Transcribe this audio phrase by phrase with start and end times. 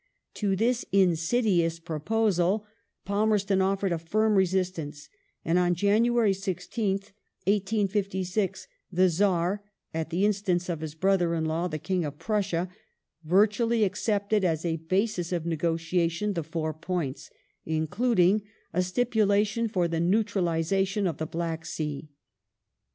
[0.33, 2.65] To this in sidious proposal
[3.05, 5.09] Palmerston offered a firm resistance,
[5.45, 7.11] and on January 16th,
[7.45, 12.67] 1856, the Czar (at the instance of his brother in law, the King of Prussia)
[13.23, 17.29] virtually accepted as a basis of negotiation the "Four Points,"
[17.63, 18.41] including
[18.73, 22.09] a stipulation for the neutralization of the Black Sea.